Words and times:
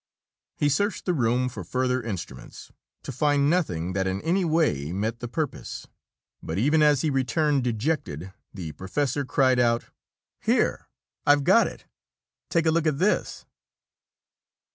He 0.57 0.67
searched 0.67 1.05
the 1.05 1.13
room 1.13 1.47
for 1.47 1.63
further 1.63 2.01
instruments 2.01 2.71
to 3.03 3.11
find 3.11 3.51
nothing 3.51 3.93
that 3.93 4.07
in 4.07 4.19
any 4.23 4.43
way 4.43 4.91
met 4.91 5.19
the 5.19 5.27
purpose. 5.27 5.85
But 6.41 6.57
even 6.57 6.81
as 6.81 7.01
he 7.01 7.11
returned 7.11 7.63
dejected, 7.63 8.33
the 8.51 8.71
professor 8.71 9.23
cried 9.23 9.59
out: 9.59 9.91
"Here 10.41 10.87
I've 11.27 11.43
got 11.43 11.67
it! 11.67 11.85
Take 12.49 12.65
a 12.65 12.71
look 12.71 12.87
at 12.87 12.97
this!" 12.97 13.45